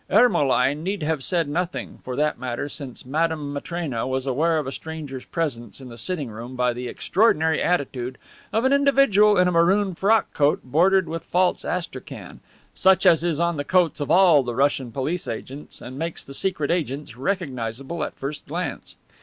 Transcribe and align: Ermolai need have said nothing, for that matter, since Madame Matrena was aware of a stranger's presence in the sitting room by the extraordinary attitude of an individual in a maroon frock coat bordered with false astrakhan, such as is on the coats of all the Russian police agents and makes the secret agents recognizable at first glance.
Ermolai 0.09 0.73
need 0.73 1.03
have 1.03 1.23
said 1.23 1.47
nothing, 1.47 1.99
for 2.03 2.15
that 2.15 2.39
matter, 2.39 2.67
since 2.67 3.05
Madame 3.05 3.53
Matrena 3.53 4.07
was 4.07 4.25
aware 4.25 4.57
of 4.57 4.65
a 4.65 4.71
stranger's 4.71 5.25
presence 5.25 5.79
in 5.79 5.89
the 5.89 5.95
sitting 5.97 6.29
room 6.31 6.55
by 6.55 6.73
the 6.73 6.87
extraordinary 6.87 7.61
attitude 7.61 8.17
of 8.51 8.65
an 8.65 8.73
individual 8.73 9.37
in 9.37 9.47
a 9.47 9.51
maroon 9.51 9.93
frock 9.93 10.33
coat 10.33 10.59
bordered 10.63 11.07
with 11.07 11.23
false 11.23 11.63
astrakhan, 11.63 12.39
such 12.73 13.05
as 13.05 13.23
is 13.23 13.39
on 13.39 13.57
the 13.57 13.63
coats 13.63 13.99
of 13.99 14.09
all 14.09 14.41
the 14.41 14.55
Russian 14.55 14.91
police 14.91 15.27
agents 15.27 15.81
and 15.81 15.99
makes 15.99 16.25
the 16.25 16.33
secret 16.33 16.71
agents 16.71 17.15
recognizable 17.15 18.03
at 18.03 18.15
first 18.17 18.47
glance. 18.47 18.95